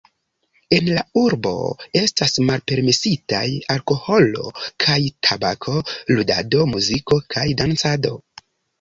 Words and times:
En 0.77 0.87
la 0.93 1.03
urbo 1.23 1.51
estas 2.01 2.33
malpermesitaj 2.47 3.43
alkoholo 3.75 4.49
kaj 4.87 4.99
tabako, 5.31 5.87
ludado, 6.17 6.69
muziko 6.77 7.25
kaj 7.37 7.49
dancado. 7.65 8.21